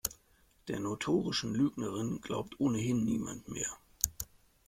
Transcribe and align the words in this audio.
Der 0.67 0.79
notorischen 0.79 1.53
Lügnerin 1.53 2.21
glaubt 2.21 2.59
ohnehin 2.59 3.03
niemand 3.03 3.47
mehr. 3.49 3.69